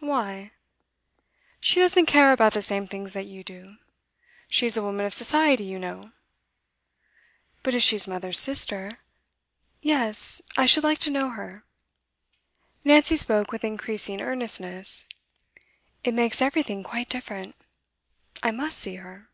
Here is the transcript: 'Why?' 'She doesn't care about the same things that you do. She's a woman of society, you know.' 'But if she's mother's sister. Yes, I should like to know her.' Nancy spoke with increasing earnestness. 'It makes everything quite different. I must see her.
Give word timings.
'Why?' 0.00 0.50
'She 1.58 1.80
doesn't 1.80 2.04
care 2.04 2.30
about 2.32 2.52
the 2.52 2.60
same 2.60 2.86
things 2.86 3.14
that 3.14 3.24
you 3.24 3.42
do. 3.42 3.76
She's 4.46 4.76
a 4.76 4.82
woman 4.82 5.06
of 5.06 5.14
society, 5.14 5.64
you 5.64 5.78
know.' 5.78 6.12
'But 7.62 7.72
if 7.72 7.82
she's 7.82 8.06
mother's 8.06 8.38
sister. 8.38 8.98
Yes, 9.80 10.42
I 10.54 10.66
should 10.66 10.84
like 10.84 10.98
to 10.98 11.10
know 11.10 11.30
her.' 11.30 11.64
Nancy 12.84 13.16
spoke 13.16 13.50
with 13.50 13.64
increasing 13.64 14.20
earnestness. 14.20 15.06
'It 16.04 16.12
makes 16.12 16.42
everything 16.42 16.82
quite 16.82 17.08
different. 17.08 17.56
I 18.42 18.50
must 18.50 18.78
see 18.78 18.96
her. 18.96 19.30